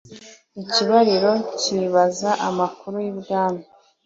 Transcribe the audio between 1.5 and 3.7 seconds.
nkibaza amakuru y’i bwami,